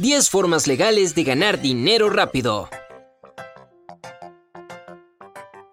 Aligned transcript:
10 0.00 0.30
formas 0.30 0.66
legales 0.66 1.14
de 1.14 1.24
ganar 1.24 1.60
dinero 1.60 2.08
rápido. 2.08 2.70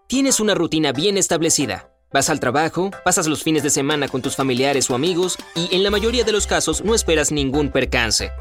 Tienes 0.07 0.41
una 0.41 0.53
rutina 0.53 0.91
bien 0.91 1.17
establecida. 1.17 1.93
Vas 2.11 2.29
al 2.29 2.41
trabajo, 2.41 2.91
pasas 3.05 3.27
los 3.27 3.41
fines 3.41 3.63
de 3.63 3.69
semana 3.69 4.09
con 4.09 4.21
tus 4.21 4.35
familiares 4.35 4.89
o 4.89 4.95
amigos 4.95 5.37
y 5.55 5.73
en 5.73 5.81
la 5.81 5.91
mayoría 5.91 6.25
de 6.25 6.33
los 6.33 6.45
casos 6.45 6.83
no 6.83 6.93
esperas 6.93 7.31
ningún 7.31 7.71
percance. 7.71 8.31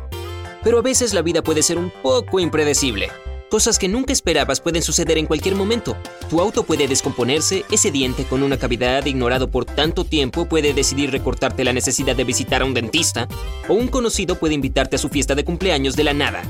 Pero 0.64 0.80
a 0.80 0.82
veces 0.82 1.14
la 1.14 1.22
vida 1.22 1.42
puede 1.42 1.62
ser 1.62 1.78
un 1.78 1.92
poco 2.02 2.40
impredecible. 2.40 3.08
Cosas 3.50 3.78
que 3.78 3.86
nunca 3.86 4.12
esperabas 4.12 4.60
pueden 4.60 4.82
suceder 4.82 5.18
en 5.18 5.26
cualquier 5.26 5.54
momento. 5.54 5.96
Tu 6.28 6.40
auto 6.40 6.64
puede 6.64 6.88
descomponerse, 6.88 7.64
ese 7.70 7.92
diente 7.92 8.24
con 8.24 8.42
una 8.42 8.58
cavidad 8.58 9.06
ignorado 9.06 9.48
por 9.50 9.64
tanto 9.64 10.04
tiempo 10.04 10.46
puede 10.46 10.74
decidir 10.74 11.12
recortarte 11.12 11.62
la 11.62 11.72
necesidad 11.72 12.16
de 12.16 12.24
visitar 12.24 12.62
a 12.62 12.64
un 12.64 12.74
dentista, 12.74 13.28
o 13.68 13.74
un 13.74 13.86
conocido 13.86 14.34
puede 14.34 14.54
invitarte 14.54 14.96
a 14.96 14.98
su 14.98 15.08
fiesta 15.08 15.36
de 15.36 15.44
cumpleaños 15.44 15.94
de 15.94 16.04
la 16.04 16.12
nada. 16.12 16.42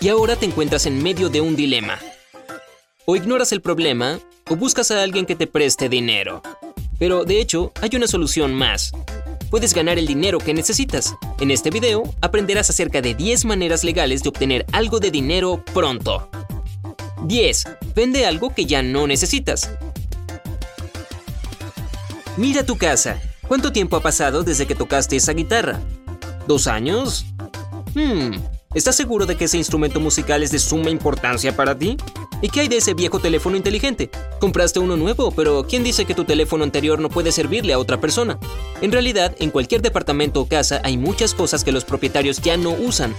Y 0.00 0.08
ahora 0.08 0.36
te 0.36 0.46
encuentras 0.46 0.86
en 0.86 1.02
medio 1.02 1.28
de 1.28 1.40
un 1.40 1.56
dilema. 1.56 1.98
O 3.04 3.16
ignoras 3.16 3.50
el 3.50 3.60
problema, 3.60 4.20
o 4.48 4.54
buscas 4.54 4.92
a 4.92 5.02
alguien 5.02 5.26
que 5.26 5.34
te 5.34 5.48
preste 5.48 5.88
dinero. 5.88 6.40
Pero 7.00 7.24
de 7.24 7.40
hecho, 7.40 7.72
hay 7.80 7.90
una 7.94 8.06
solución 8.06 8.54
más 8.54 8.92
puedes 9.50 9.74
ganar 9.74 9.98
el 9.98 10.06
dinero 10.06 10.38
que 10.38 10.54
necesitas. 10.54 11.14
En 11.40 11.50
este 11.50 11.70
video 11.70 12.02
aprenderás 12.20 12.70
acerca 12.70 13.00
de 13.00 13.14
10 13.14 13.44
maneras 13.44 13.84
legales 13.84 14.22
de 14.22 14.28
obtener 14.28 14.66
algo 14.72 15.00
de 15.00 15.10
dinero 15.10 15.64
pronto. 15.72 16.28
10. 17.24 17.64
Vende 17.94 18.26
algo 18.26 18.54
que 18.54 18.66
ya 18.66 18.82
no 18.82 19.06
necesitas. 19.06 19.70
Mira 22.36 22.64
tu 22.64 22.76
casa. 22.76 23.20
¿Cuánto 23.48 23.72
tiempo 23.72 23.96
ha 23.96 24.02
pasado 24.02 24.44
desde 24.44 24.66
que 24.66 24.74
tocaste 24.74 25.16
esa 25.16 25.32
guitarra? 25.32 25.80
¿Dos 26.46 26.66
años? 26.66 27.26
Hmm, 27.94 28.32
¿estás 28.74 28.94
seguro 28.94 29.26
de 29.26 29.36
que 29.36 29.46
ese 29.46 29.56
instrumento 29.56 30.00
musical 30.00 30.42
es 30.42 30.50
de 30.50 30.58
suma 30.58 30.90
importancia 30.90 31.56
para 31.56 31.76
ti? 31.76 31.96
¿Y 32.40 32.50
qué 32.50 32.60
hay 32.60 32.68
de 32.68 32.76
ese 32.76 32.94
viejo 32.94 33.18
teléfono 33.18 33.56
inteligente? 33.56 34.10
Compraste 34.38 34.78
uno 34.78 34.96
nuevo, 34.96 35.32
pero 35.32 35.66
¿quién 35.68 35.82
dice 35.82 36.04
que 36.04 36.14
tu 36.14 36.24
teléfono 36.24 36.62
anterior 36.62 37.00
no 37.00 37.08
puede 37.08 37.32
servirle 37.32 37.72
a 37.72 37.80
otra 37.80 38.00
persona? 38.00 38.38
En 38.80 38.92
realidad, 38.92 39.34
en 39.40 39.50
cualquier 39.50 39.82
departamento 39.82 40.40
o 40.40 40.46
casa 40.46 40.80
hay 40.84 40.96
muchas 40.96 41.34
cosas 41.34 41.64
que 41.64 41.72
los 41.72 41.84
propietarios 41.84 42.40
ya 42.40 42.56
no 42.56 42.70
usan. 42.70 43.12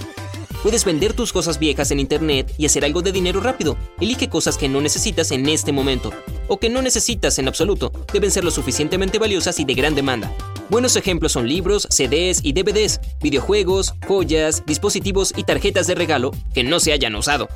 Puedes 0.64 0.86
vender 0.86 1.14
tus 1.14 1.34
cosas 1.34 1.60
viejas 1.60 1.92
en 1.92 2.00
internet 2.00 2.54
y 2.58 2.66
hacer 2.66 2.86
algo 2.86 3.02
de 3.02 3.12
dinero 3.12 3.42
rápido. 3.42 3.78
Elige 4.00 4.30
cosas 4.30 4.58
que 4.58 4.70
no 4.70 4.80
necesitas 4.80 5.32
en 5.32 5.48
este 5.50 5.74
momento, 5.74 6.12
o 6.48 6.58
que 6.58 6.70
no 6.70 6.82
necesitas 6.82 7.40
en 7.40 7.50
absoluto. 7.50 7.92
Deben 8.14 8.32
ser 8.32 8.46
lo 8.46 8.52
suficientemente 8.52 9.20
valiosas 9.20 9.60
y 9.60 9.66
de 9.66 9.74
gran 9.74 9.96
demanda. 9.96 10.34
Buenos 10.70 10.96
ejemplos 10.96 11.34
son 11.34 11.48
libros, 11.48 11.88
CDs 11.90 12.40
y 12.44 12.54
DVDs, 12.54 13.02
videojuegos, 13.22 13.96
joyas, 14.08 14.64
dispositivos 14.66 15.34
y 15.36 15.44
tarjetas 15.44 15.88
de 15.88 15.96
regalo 15.96 16.32
que 16.54 16.64
no 16.64 16.80
se 16.80 16.94
hayan 16.94 17.16
usado. 17.16 17.50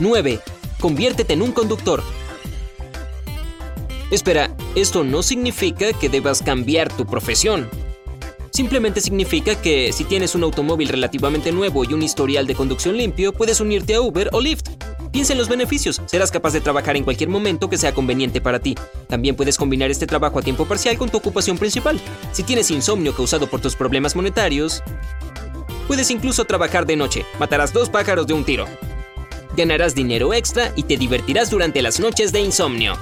9. 0.00 0.40
Conviértete 0.80 1.34
en 1.34 1.42
un 1.42 1.52
conductor. 1.52 2.02
Espera, 4.10 4.54
esto 4.74 5.04
no 5.04 5.22
significa 5.22 5.92
que 5.92 6.08
debas 6.08 6.42
cambiar 6.42 6.92
tu 6.92 7.06
profesión. 7.06 7.68
Simplemente 8.50 9.00
significa 9.00 9.60
que 9.60 9.92
si 9.92 10.04
tienes 10.04 10.34
un 10.34 10.44
automóvil 10.44 10.88
relativamente 10.88 11.52
nuevo 11.52 11.84
y 11.84 11.92
un 11.92 12.02
historial 12.02 12.46
de 12.46 12.54
conducción 12.54 12.96
limpio, 12.96 13.32
puedes 13.32 13.60
unirte 13.60 13.94
a 13.94 14.00
Uber 14.00 14.30
o 14.32 14.40
Lyft. 14.40 14.68
Piensa 15.10 15.32
en 15.32 15.38
los 15.38 15.48
beneficios. 15.48 16.02
Serás 16.06 16.30
capaz 16.30 16.52
de 16.52 16.60
trabajar 16.60 16.96
en 16.96 17.04
cualquier 17.04 17.28
momento 17.28 17.68
que 17.70 17.78
sea 17.78 17.94
conveniente 17.94 18.40
para 18.40 18.58
ti. 18.58 18.76
También 19.08 19.36
puedes 19.36 19.56
combinar 19.56 19.90
este 19.90 20.06
trabajo 20.06 20.38
a 20.38 20.42
tiempo 20.42 20.66
parcial 20.66 20.98
con 20.98 21.08
tu 21.08 21.18
ocupación 21.18 21.56
principal. 21.56 22.00
Si 22.32 22.42
tienes 22.42 22.70
insomnio 22.70 23.14
causado 23.14 23.48
por 23.48 23.60
tus 23.60 23.76
problemas 23.76 24.14
monetarios, 24.16 24.82
puedes 25.86 26.10
incluso 26.10 26.44
trabajar 26.44 26.84
de 26.84 26.96
noche. 26.96 27.24
Matarás 27.38 27.72
dos 27.72 27.88
pájaros 27.88 28.26
de 28.26 28.34
un 28.34 28.44
tiro 28.44 28.66
ganarás 29.56 29.94
dinero 29.94 30.34
extra 30.34 30.72
y 30.76 30.84
te 30.84 30.96
divertirás 30.96 31.50
durante 31.50 31.82
las 31.82 32.00
noches 32.00 32.32
de 32.32 32.40
insomnio. 32.40 32.98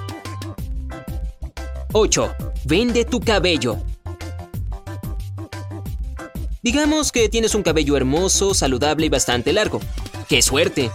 8. 1.93 2.35
Vende 2.65 3.05
tu 3.05 3.21
cabello. 3.21 3.79
Digamos 6.63 7.11
que 7.11 7.29
tienes 7.29 7.55
un 7.55 7.63
cabello 7.63 7.97
hermoso, 7.97 8.55
saludable 8.55 9.07
y 9.07 9.09
bastante 9.09 9.53
largo. 9.53 9.81
¡Qué 10.29 10.43
suerte! 10.43 10.91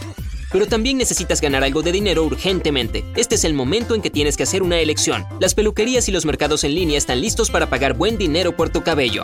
Pero 0.51 0.65
también 0.65 0.97
necesitas 0.97 1.41
ganar 1.41 1.63
algo 1.63 1.81
de 1.81 1.91
dinero 1.91 2.23
urgentemente. 2.23 3.03
Este 3.15 3.35
es 3.35 3.43
el 3.43 3.53
momento 3.53 3.93
en 3.93 4.01
que 4.01 4.09
tienes 4.09 4.37
que 4.37 4.43
hacer 4.43 4.63
una 4.63 4.79
elección. 4.79 5.25
Las 5.41 5.55
peluquerías 5.55 6.07
y 6.07 6.11
los 6.11 6.25
mercados 6.25 6.63
en 6.63 6.73
línea 6.73 6.97
están 6.97 7.19
listos 7.19 7.51
para 7.51 7.69
pagar 7.69 7.95
buen 7.95 8.17
dinero 8.17 8.55
por 8.55 8.69
tu 8.69 8.81
cabello. 8.81 9.23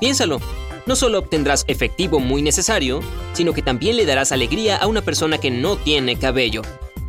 Piénsalo, 0.00 0.40
no 0.86 0.96
solo 0.96 1.18
obtendrás 1.18 1.64
efectivo 1.66 2.20
muy 2.20 2.42
necesario, 2.42 3.00
sino 3.32 3.52
que 3.52 3.62
también 3.62 3.96
le 3.96 4.06
darás 4.06 4.32
alegría 4.32 4.76
a 4.76 4.86
una 4.86 5.02
persona 5.02 5.38
que 5.38 5.50
no 5.50 5.76
tiene 5.76 6.18
cabello. 6.18 6.62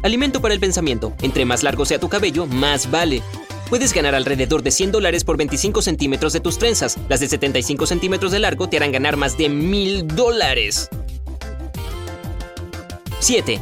Alimento 0.03 0.41
para 0.41 0.53
el 0.53 0.59
pensamiento. 0.59 1.13
Entre 1.21 1.45
más 1.45 1.63
largo 1.63 1.85
sea 1.85 1.99
tu 1.99 2.09
cabello, 2.09 2.45
más 2.45 2.91
vale. 2.91 3.21
Puedes 3.69 3.93
ganar 3.93 4.13
alrededor 4.13 4.61
de 4.61 4.71
100 4.71 4.91
dólares 4.91 5.23
por 5.23 5.37
25 5.37 5.81
centímetros 5.81 6.31
de 6.33 6.39
tus 6.39 6.57
trenzas. 6.59 6.97
Las 7.09 7.19
de 7.19 7.27
75 7.27 7.87
centímetros 7.87 8.31
de 8.31 8.39
largo 8.39 8.69
te 8.69 8.77
harán 8.77 8.91
ganar 8.91 9.17
más 9.17 9.37
de 9.37 9.49
1000 9.49 10.07
dólares. 10.07 10.89
7. 13.19 13.59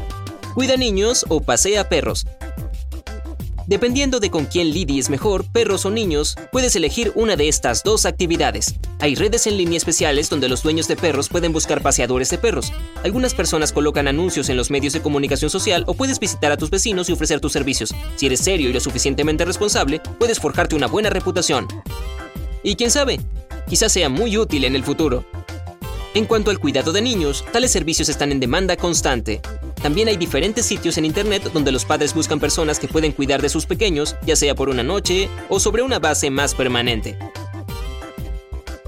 Cuida 0.54 0.76
niños 0.76 1.26
o 1.30 1.40
pasea 1.40 1.88
perros. 1.88 2.26
Dependiendo 3.74 4.20
de 4.20 4.30
con 4.30 4.46
quién 4.46 4.70
lidies 4.70 5.10
mejor, 5.10 5.46
perros 5.52 5.84
o 5.88 5.90
niños, 5.90 6.36
puedes 6.52 6.76
elegir 6.76 7.12
una 7.16 7.36
de 7.36 7.48
estas 7.48 7.82
dos 7.82 8.06
actividades. 8.06 8.76
Hay 9.00 9.16
redes 9.16 9.48
en 9.48 9.58
línea 9.58 9.78
especiales 9.78 10.30
donde 10.30 10.48
los 10.48 10.62
dueños 10.62 10.88
de 10.88 10.96
perros 10.96 11.28
pueden 11.28 11.52
buscar 11.52 11.82
paseadores 11.82 12.30
de 12.30 12.38
perros. 12.38 12.72
Algunas 13.04 13.34
personas 13.34 13.74
colocan 13.74 14.08
anuncios 14.08 14.50
en 14.50 14.58
los 14.58 14.70
medios 14.70 14.94
de 14.94 15.02
comunicación 15.02 15.50
social 15.50 15.86
o 15.88 15.96
puedes 15.96 16.20
visitar 16.20 16.52
a 16.52 16.58
tus 16.58 16.70
vecinos 16.70 17.10
y 17.10 17.14
ofrecer 17.14 17.40
tus 17.40 17.52
servicios. 17.52 17.96
Si 18.16 18.28
eres 18.28 18.42
serio 18.42 18.70
y 18.70 18.74
lo 18.74 18.80
suficientemente 18.80 19.44
responsable, 19.44 20.02
puedes 20.20 20.40
forjarte 20.40 20.76
una 20.76 20.86
buena 20.86 21.10
reputación. 21.10 21.68
Y 22.62 22.76
quién 22.76 22.92
sabe, 22.92 23.22
quizás 23.68 23.92
sea 23.92 24.08
muy 24.08 24.38
útil 24.38 24.66
en 24.66 24.76
el 24.76 24.84
futuro. 24.84 25.26
En 26.16 26.26
cuanto 26.26 26.52
al 26.52 26.60
cuidado 26.60 26.92
de 26.92 27.02
niños, 27.02 27.44
tales 27.52 27.72
servicios 27.72 28.08
están 28.08 28.32
en 28.32 28.40
demanda 28.40 28.78
constante. 28.78 29.42
También 29.82 30.08
hay 30.08 30.16
diferentes 30.16 30.64
sitios 30.64 31.00
en 31.00 31.06
Internet 31.06 31.50
donde 31.52 31.72
los 31.72 31.86
padres 31.86 32.14
buscan 32.14 32.40
personas 32.40 32.78
que 32.78 32.88
pueden 32.88 33.14
cuidar 33.14 33.42
de 33.42 33.50
sus 33.50 33.66
pequeños, 33.66 34.16
ya 34.24 34.36
sea 34.36 34.54
por 34.54 34.70
una 34.70 34.84
noche 34.84 35.28
o 35.50 35.60
sobre 35.60 35.82
una 35.82 35.98
base 35.98 36.30
más 36.30 36.54
permanente. 36.54 37.18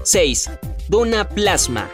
6. 0.04 0.50
Dona 0.88 1.28
plasma. 1.28 1.90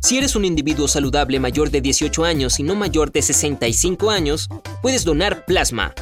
Si 0.00 0.16
eres 0.16 0.34
un 0.34 0.46
individuo 0.46 0.88
saludable 0.88 1.38
mayor 1.40 1.70
de 1.70 1.82
18 1.82 2.24
años 2.24 2.58
y 2.58 2.62
no 2.62 2.74
mayor 2.74 3.12
de 3.12 3.20
65 3.20 4.10
años, 4.10 4.48
puedes 4.80 5.04
donar 5.04 5.44
plasma. 5.44 5.92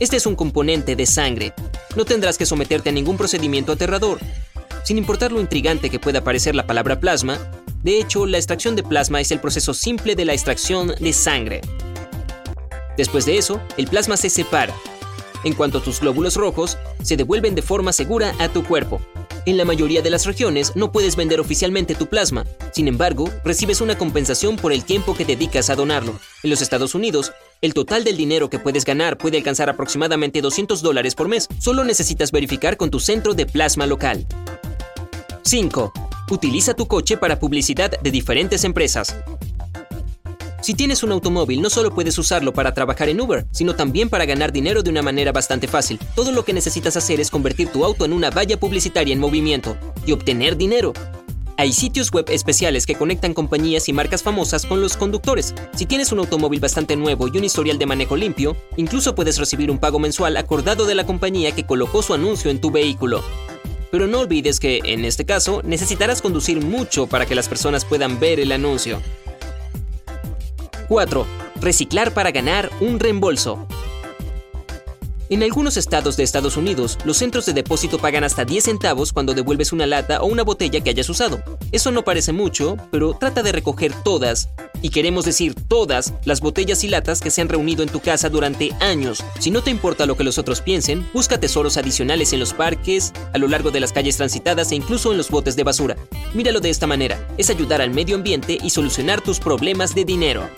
Este 0.00 0.16
es 0.16 0.26
un 0.26 0.34
componente 0.34 0.96
de 0.96 1.06
sangre. 1.06 1.54
No 1.94 2.04
tendrás 2.04 2.38
que 2.38 2.46
someterte 2.46 2.88
a 2.88 2.92
ningún 2.92 3.16
procedimiento 3.16 3.70
aterrador. 3.70 4.18
Sin 4.84 4.98
importar 4.98 5.32
lo 5.32 5.40
intrigante 5.40 5.88
que 5.88 5.98
pueda 5.98 6.22
parecer 6.22 6.54
la 6.54 6.66
palabra 6.66 7.00
plasma, 7.00 7.38
de 7.82 7.98
hecho, 7.98 8.26
la 8.26 8.36
extracción 8.36 8.76
de 8.76 8.82
plasma 8.82 9.20
es 9.20 9.30
el 9.30 9.40
proceso 9.40 9.72
simple 9.72 10.14
de 10.14 10.26
la 10.26 10.34
extracción 10.34 10.94
de 11.00 11.12
sangre. 11.14 11.62
Después 12.96 13.24
de 13.24 13.38
eso, 13.38 13.60
el 13.78 13.86
plasma 13.86 14.18
se 14.18 14.28
separa. 14.28 14.74
En 15.42 15.54
cuanto 15.54 15.78
a 15.78 15.82
tus 15.82 16.00
glóbulos 16.00 16.36
rojos, 16.36 16.76
se 17.02 17.16
devuelven 17.16 17.54
de 17.54 17.62
forma 17.62 17.94
segura 17.94 18.34
a 18.38 18.48
tu 18.48 18.62
cuerpo. 18.62 19.00
En 19.46 19.56
la 19.56 19.64
mayoría 19.64 20.02
de 20.02 20.10
las 20.10 20.26
regiones 20.26 20.76
no 20.76 20.92
puedes 20.92 21.16
vender 21.16 21.40
oficialmente 21.40 21.94
tu 21.94 22.06
plasma, 22.06 22.46
sin 22.72 22.88
embargo, 22.88 23.30
recibes 23.44 23.80
una 23.80 23.96
compensación 23.96 24.56
por 24.56 24.72
el 24.72 24.84
tiempo 24.84 25.14
que 25.14 25.24
dedicas 25.24 25.68
a 25.70 25.76
donarlo. 25.76 26.18
En 26.42 26.50
los 26.50 26.62
Estados 26.62 26.94
Unidos, 26.94 27.32
el 27.60 27.74
total 27.74 28.04
del 28.04 28.16
dinero 28.16 28.48
que 28.48 28.58
puedes 28.58 28.84
ganar 28.84 29.16
puede 29.16 29.38
alcanzar 29.38 29.68
aproximadamente 29.68 30.40
200 30.42 30.82
dólares 30.82 31.14
por 31.14 31.28
mes. 31.28 31.48
Solo 31.58 31.84
necesitas 31.84 32.32
verificar 32.32 32.76
con 32.76 32.90
tu 32.90 33.00
centro 33.00 33.34
de 33.34 33.46
plasma 33.46 33.86
local. 33.86 34.26
5. 35.46 35.92
Utiliza 36.30 36.72
tu 36.72 36.86
coche 36.86 37.18
para 37.18 37.38
publicidad 37.38 38.00
de 38.00 38.10
diferentes 38.10 38.64
empresas. 38.64 39.14
Si 40.62 40.72
tienes 40.72 41.02
un 41.02 41.12
automóvil, 41.12 41.60
no 41.60 41.68
solo 41.68 41.94
puedes 41.94 42.16
usarlo 42.16 42.54
para 42.54 42.72
trabajar 42.72 43.10
en 43.10 43.20
Uber, 43.20 43.46
sino 43.50 43.76
también 43.76 44.08
para 44.08 44.24
ganar 44.24 44.52
dinero 44.52 44.82
de 44.82 44.88
una 44.88 45.02
manera 45.02 45.32
bastante 45.32 45.68
fácil. 45.68 45.98
Todo 46.14 46.32
lo 46.32 46.46
que 46.46 46.54
necesitas 46.54 46.96
hacer 46.96 47.20
es 47.20 47.30
convertir 47.30 47.68
tu 47.68 47.84
auto 47.84 48.06
en 48.06 48.14
una 48.14 48.30
valla 48.30 48.58
publicitaria 48.58 49.12
en 49.12 49.20
movimiento 49.20 49.76
y 50.06 50.12
obtener 50.12 50.56
dinero. 50.56 50.94
Hay 51.58 51.74
sitios 51.74 52.10
web 52.10 52.24
especiales 52.30 52.86
que 52.86 52.94
conectan 52.94 53.34
compañías 53.34 53.88
y 53.90 53.92
marcas 53.92 54.22
famosas 54.22 54.64
con 54.64 54.80
los 54.80 54.96
conductores. 54.96 55.54
Si 55.74 55.84
tienes 55.84 56.10
un 56.10 56.20
automóvil 56.20 56.60
bastante 56.60 56.96
nuevo 56.96 57.28
y 57.28 57.36
un 57.36 57.44
historial 57.44 57.78
de 57.78 57.86
manejo 57.86 58.16
limpio, 58.16 58.56
incluso 58.78 59.14
puedes 59.14 59.36
recibir 59.36 59.70
un 59.70 59.78
pago 59.78 59.98
mensual 59.98 60.38
acordado 60.38 60.86
de 60.86 60.94
la 60.94 61.04
compañía 61.04 61.52
que 61.52 61.66
colocó 61.66 62.00
su 62.00 62.14
anuncio 62.14 62.50
en 62.50 62.62
tu 62.62 62.70
vehículo. 62.70 63.22
Pero 63.94 64.08
no 64.08 64.18
olvides 64.18 64.58
que, 64.58 64.80
en 64.86 65.04
este 65.04 65.24
caso, 65.24 65.62
necesitarás 65.62 66.20
conducir 66.20 66.60
mucho 66.60 67.06
para 67.06 67.26
que 67.26 67.36
las 67.36 67.48
personas 67.48 67.84
puedan 67.84 68.18
ver 68.18 68.40
el 68.40 68.50
anuncio. 68.50 69.00
4. 70.88 71.24
Reciclar 71.60 72.12
para 72.12 72.32
ganar 72.32 72.72
un 72.80 72.98
reembolso. 72.98 73.68
En 75.30 75.44
algunos 75.44 75.76
estados 75.76 76.16
de 76.16 76.24
Estados 76.24 76.56
Unidos, 76.56 76.98
los 77.04 77.18
centros 77.18 77.46
de 77.46 77.52
depósito 77.52 77.98
pagan 77.98 78.24
hasta 78.24 78.44
10 78.44 78.64
centavos 78.64 79.12
cuando 79.12 79.32
devuelves 79.32 79.72
una 79.72 79.86
lata 79.86 80.22
o 80.22 80.26
una 80.26 80.42
botella 80.42 80.80
que 80.80 80.90
hayas 80.90 81.08
usado. 81.08 81.40
Eso 81.70 81.92
no 81.92 82.02
parece 82.02 82.32
mucho, 82.32 82.76
pero 82.90 83.14
trata 83.14 83.44
de 83.44 83.52
recoger 83.52 83.94
todas, 84.02 84.48
y 84.84 84.90
queremos 84.90 85.24
decir 85.24 85.54
todas, 85.54 86.12
las 86.26 86.42
botellas 86.42 86.84
y 86.84 86.88
latas 86.88 87.22
que 87.22 87.30
se 87.30 87.40
han 87.40 87.48
reunido 87.48 87.82
en 87.82 87.88
tu 87.88 88.00
casa 88.00 88.28
durante 88.28 88.74
años. 88.80 89.24
Si 89.38 89.50
no 89.50 89.62
te 89.62 89.70
importa 89.70 90.04
lo 90.04 90.14
que 90.14 90.24
los 90.24 90.36
otros 90.36 90.60
piensen, 90.60 91.08
busca 91.14 91.40
tesoros 91.40 91.78
adicionales 91.78 92.34
en 92.34 92.40
los 92.40 92.52
parques, 92.52 93.14
a 93.32 93.38
lo 93.38 93.48
largo 93.48 93.70
de 93.70 93.80
las 93.80 93.94
calles 93.94 94.18
transitadas 94.18 94.72
e 94.72 94.74
incluso 94.74 95.10
en 95.10 95.16
los 95.16 95.30
botes 95.30 95.56
de 95.56 95.64
basura. 95.64 95.96
Míralo 96.34 96.60
de 96.60 96.68
esta 96.68 96.86
manera, 96.86 97.26
es 97.38 97.48
ayudar 97.48 97.80
al 97.80 97.92
medio 97.92 98.14
ambiente 98.14 98.58
y 98.62 98.68
solucionar 98.68 99.22
tus 99.22 99.40
problemas 99.40 99.94
de 99.94 100.04
dinero. 100.04 100.50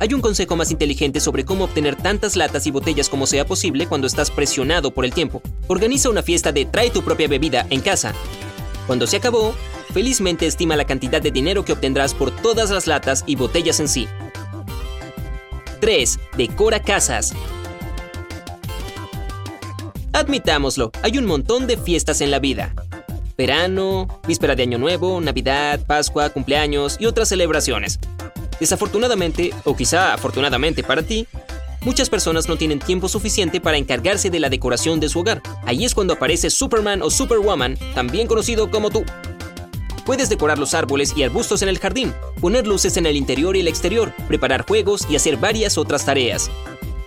Hay 0.00 0.12
un 0.12 0.22
consejo 0.22 0.56
más 0.56 0.72
inteligente 0.72 1.20
sobre 1.20 1.44
cómo 1.44 1.62
obtener 1.62 1.94
tantas 1.94 2.34
latas 2.34 2.66
y 2.66 2.72
botellas 2.72 3.08
como 3.08 3.28
sea 3.28 3.46
posible 3.46 3.86
cuando 3.86 4.08
estás 4.08 4.32
presionado 4.32 4.90
por 4.90 5.04
el 5.04 5.14
tiempo. 5.14 5.40
Organiza 5.68 6.10
una 6.10 6.24
fiesta 6.24 6.50
de 6.50 6.64
trae 6.64 6.90
tu 6.90 7.02
propia 7.02 7.28
bebida 7.28 7.64
en 7.70 7.80
casa. 7.80 8.12
Cuando 8.86 9.06
se 9.06 9.16
acabó, 9.16 9.54
felizmente 9.92 10.46
estima 10.46 10.76
la 10.76 10.86
cantidad 10.86 11.22
de 11.22 11.30
dinero 11.30 11.64
que 11.64 11.72
obtendrás 11.72 12.14
por 12.14 12.30
todas 12.30 12.70
las 12.70 12.86
latas 12.86 13.24
y 13.26 13.36
botellas 13.36 13.80
en 13.80 13.88
sí. 13.88 14.08
3. 15.80 16.18
Decora 16.36 16.80
casas. 16.80 17.32
Admitámoslo, 20.12 20.90
hay 21.02 21.18
un 21.18 21.26
montón 21.26 21.66
de 21.66 21.76
fiestas 21.76 22.20
en 22.20 22.30
la 22.30 22.38
vida. 22.38 22.74
Verano, 23.36 24.20
víspera 24.26 24.54
de 24.54 24.62
Año 24.62 24.78
Nuevo, 24.78 25.20
Navidad, 25.20 25.80
Pascua, 25.86 26.30
cumpleaños 26.30 26.96
y 27.00 27.06
otras 27.06 27.28
celebraciones. 27.28 27.98
Desafortunadamente, 28.60 29.52
o 29.64 29.74
quizá 29.74 30.12
afortunadamente 30.12 30.84
para 30.84 31.02
ti, 31.02 31.26
muchas 31.84 32.10
personas 32.10 32.48
no 32.48 32.56
tienen 32.56 32.78
tiempo 32.78 33.08
suficiente 33.08 33.60
para 33.60 33.76
encargarse 33.76 34.30
de 34.30 34.40
la 34.40 34.48
decoración 34.48 35.00
de 35.00 35.08
su 35.08 35.20
hogar. 35.20 35.42
Ahí 35.64 35.84
es 35.84 35.94
cuando 35.94 36.14
aparece 36.14 36.50
Superman 36.50 37.02
o 37.02 37.10
Superwoman, 37.10 37.78
también 37.94 38.26
conocido 38.26 38.70
como 38.70 38.90
tú. 38.90 39.04
Puedes 40.04 40.28
decorar 40.28 40.58
los 40.58 40.74
árboles 40.74 41.12
y 41.16 41.22
arbustos 41.22 41.62
en 41.62 41.68
el 41.68 41.78
jardín, 41.78 42.12
poner 42.40 42.66
luces 42.66 42.96
en 42.96 43.06
el 43.06 43.16
interior 43.16 43.56
y 43.56 43.60
el 43.60 43.68
exterior, 43.68 44.12
preparar 44.26 44.66
juegos 44.66 45.06
y 45.08 45.16
hacer 45.16 45.36
varias 45.36 45.78
otras 45.78 46.04
tareas. 46.04 46.50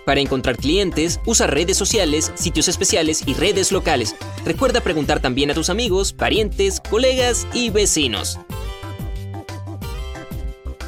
Para 0.06 0.20
encontrar 0.20 0.56
clientes, 0.56 1.20
usa 1.26 1.48
redes 1.48 1.76
sociales, 1.76 2.30
sitios 2.36 2.68
especiales 2.68 3.24
y 3.26 3.34
redes 3.34 3.72
locales. 3.72 4.14
Recuerda 4.44 4.80
preguntar 4.80 5.20
también 5.20 5.50
a 5.50 5.54
tus 5.54 5.68
amigos, 5.68 6.12
parientes, 6.12 6.80
colegas 6.80 7.46
y 7.52 7.70
vecinos. 7.70 8.38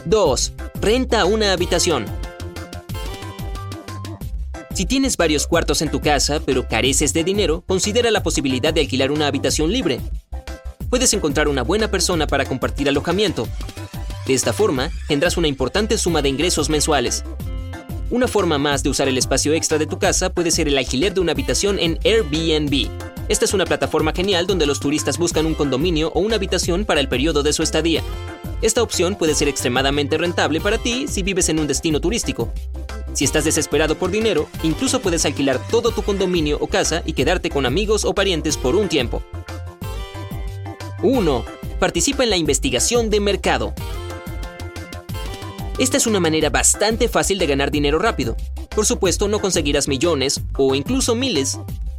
2. 0.04 0.52
Renta 0.80 1.24
una 1.24 1.52
habitación. 1.52 2.06
Si 4.78 4.86
tienes 4.86 5.16
varios 5.16 5.48
cuartos 5.48 5.82
en 5.82 5.90
tu 5.90 6.00
casa 6.00 6.38
pero 6.38 6.68
careces 6.68 7.12
de 7.12 7.24
dinero, 7.24 7.64
considera 7.66 8.12
la 8.12 8.22
posibilidad 8.22 8.72
de 8.72 8.82
alquilar 8.82 9.10
una 9.10 9.26
habitación 9.26 9.72
libre. 9.72 9.98
Puedes 10.88 11.12
encontrar 11.14 11.48
una 11.48 11.64
buena 11.64 11.90
persona 11.90 12.28
para 12.28 12.44
compartir 12.44 12.88
alojamiento. 12.88 13.48
De 14.24 14.34
esta 14.34 14.52
forma, 14.52 14.92
tendrás 15.08 15.36
una 15.36 15.48
importante 15.48 15.98
suma 15.98 16.22
de 16.22 16.28
ingresos 16.28 16.70
mensuales. 16.70 17.24
Una 18.10 18.28
forma 18.28 18.56
más 18.58 18.84
de 18.84 18.90
usar 18.90 19.08
el 19.08 19.18
espacio 19.18 19.52
extra 19.52 19.78
de 19.78 19.88
tu 19.88 19.98
casa 19.98 20.30
puede 20.30 20.52
ser 20.52 20.68
el 20.68 20.78
alquiler 20.78 21.12
de 21.12 21.22
una 21.22 21.32
habitación 21.32 21.80
en 21.80 21.98
Airbnb. 22.04 22.88
Esta 23.28 23.46
es 23.46 23.54
una 23.54 23.64
plataforma 23.64 24.12
genial 24.14 24.46
donde 24.46 24.66
los 24.66 24.78
turistas 24.78 25.18
buscan 25.18 25.44
un 25.44 25.54
condominio 25.54 26.12
o 26.14 26.20
una 26.20 26.36
habitación 26.36 26.84
para 26.84 27.00
el 27.00 27.08
periodo 27.08 27.42
de 27.42 27.52
su 27.52 27.64
estadía. 27.64 28.04
Esta 28.62 28.84
opción 28.84 29.16
puede 29.16 29.34
ser 29.34 29.48
extremadamente 29.48 30.18
rentable 30.18 30.60
para 30.60 30.78
ti 30.78 31.08
si 31.08 31.24
vives 31.24 31.48
en 31.48 31.58
un 31.58 31.66
destino 31.66 32.00
turístico. 32.00 32.52
Si 33.18 33.24
estás 33.24 33.44
desesperado 33.44 33.96
por 33.96 34.12
dinero, 34.12 34.48
incluso 34.62 35.00
puedes 35.00 35.24
alquilar 35.24 35.58
todo 35.72 35.90
tu 35.90 36.04
condominio 36.04 36.56
o 36.60 36.68
casa 36.68 37.02
y 37.04 37.14
quedarte 37.14 37.50
con 37.50 37.66
amigos 37.66 38.04
o 38.04 38.14
parientes 38.14 38.56
por 38.56 38.76
un 38.76 38.88
tiempo. 38.88 39.24
1. 41.02 41.44
Participa 41.80 42.22
en 42.22 42.30
la 42.30 42.36
investigación 42.36 43.10
de 43.10 43.18
mercado. 43.18 43.74
Esta 45.80 45.96
es 45.96 46.06
una 46.06 46.20
manera 46.20 46.48
bastante 46.50 47.08
fácil 47.08 47.40
de 47.40 47.48
ganar 47.48 47.72
dinero 47.72 47.98
rápido. 47.98 48.36
Por 48.68 48.86
supuesto, 48.86 49.26
no 49.26 49.40
conseguirás 49.40 49.88
millones 49.88 50.40
o 50.56 50.76
incluso 50.76 51.16
miles, 51.16 51.58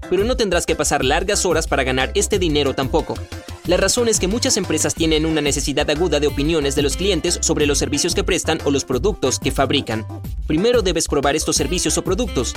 pero 0.10 0.24
no 0.24 0.38
tendrás 0.38 0.66
que 0.66 0.78
pasar 0.78 1.04
largas 1.04 1.46
horas 1.46 1.68
para 1.68 1.84
ganar 1.84 2.14
este 2.16 2.40
dinero 2.40 2.76
tampoco. 2.76 3.16
La 3.66 3.78
razón 3.78 4.08
es 4.08 4.20
que 4.20 4.28
muchas 4.28 4.58
empresas 4.58 4.96
tienen 4.96 5.26
una 5.26 5.42
necesidad 5.42 5.90
aguda 5.90 6.20
de 6.20 6.28
opiniones 6.28 6.76
de 6.76 6.82
los 6.82 6.98
clientes 6.98 7.40
sobre 7.42 7.66
los 7.66 7.78
servicios 7.78 8.16
que 8.16 8.24
prestan 8.24 8.60
o 8.66 8.72
los 8.72 8.86
productos 8.86 9.40
que 9.40 9.52
fabrican. 9.52 10.06
Primero 10.48 10.82
debes 10.82 11.08
probar 11.08 11.36
estos 11.36 11.56
servicios 11.56 11.98
o 11.98 12.04
productos. 12.04 12.56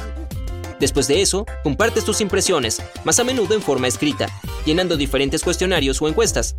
Después 0.80 1.06
de 1.08 1.20
eso, 1.20 1.46
compartes 1.62 2.04
tus 2.04 2.20
impresiones, 2.20 2.82
más 3.04 3.18
a 3.20 3.24
menudo 3.24 3.54
en 3.54 3.62
forma 3.62 3.88
escrita, 3.88 4.26
llenando 4.64 4.96
diferentes 4.96 5.42
cuestionarios 5.42 6.00
o 6.02 6.08
encuestas. 6.08 6.56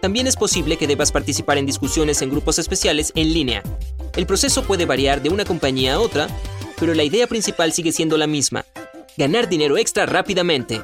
También 0.00 0.26
es 0.26 0.36
posible 0.36 0.76
que 0.76 0.86
debas 0.86 1.10
participar 1.10 1.56
en 1.56 1.66
discusiones 1.66 2.20
en 2.20 2.30
grupos 2.30 2.58
especiales 2.58 3.10
en 3.14 3.32
línea. 3.32 3.62
El 4.16 4.26
proceso 4.26 4.62
puede 4.64 4.84
variar 4.84 5.22
de 5.22 5.30
una 5.30 5.44
compañía 5.44 5.94
a 5.94 6.00
otra, 6.00 6.28
pero 6.78 6.94
la 6.94 7.04
idea 7.04 7.26
principal 7.26 7.72
sigue 7.72 7.90
siendo 7.90 8.18
la 8.18 8.26
misma, 8.26 8.66
ganar 9.16 9.48
dinero 9.48 9.78
extra 9.78 10.04
rápidamente. 10.04 10.82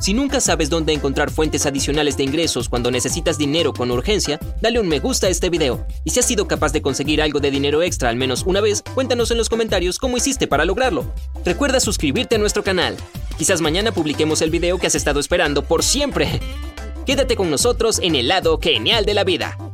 Si 0.00 0.14
nunca 0.14 0.40
sabes 0.40 0.70
dónde 0.70 0.94
encontrar 0.94 1.30
fuentes 1.30 1.66
adicionales 1.66 2.16
de 2.16 2.24
ingresos 2.24 2.70
cuando 2.70 2.90
necesitas 2.90 3.36
dinero 3.36 3.74
con 3.74 3.90
urgencia, 3.90 4.40
dale 4.62 4.80
un 4.80 4.88
me 4.88 4.98
gusta 4.98 5.26
a 5.26 5.30
este 5.30 5.50
video. 5.50 5.86
Y 6.04 6.10
si 6.10 6.20
has 6.20 6.26
sido 6.26 6.48
capaz 6.48 6.72
de 6.72 6.80
conseguir 6.80 7.20
algo 7.20 7.38
de 7.38 7.50
dinero 7.50 7.82
extra 7.82 8.08
al 8.08 8.16
menos 8.16 8.44
una 8.46 8.62
vez, 8.62 8.82
cuéntanos 8.94 9.30
en 9.30 9.36
los 9.36 9.50
comentarios 9.50 9.98
cómo 9.98 10.16
hiciste 10.16 10.46
para 10.46 10.64
lograrlo. 10.64 11.12
Recuerda 11.44 11.80
suscribirte 11.80 12.36
a 12.36 12.38
nuestro 12.38 12.64
canal. 12.64 12.96
Quizás 13.36 13.60
mañana 13.60 13.92
publiquemos 13.92 14.40
el 14.40 14.48
video 14.48 14.78
que 14.78 14.86
has 14.86 14.94
estado 14.94 15.20
esperando 15.20 15.64
por 15.64 15.82
siempre. 15.84 16.40
Quédate 17.04 17.36
con 17.36 17.50
nosotros 17.50 17.98
en 18.02 18.14
el 18.14 18.28
lado 18.28 18.58
genial 18.58 19.04
de 19.04 19.12
la 19.12 19.24
vida. 19.24 19.69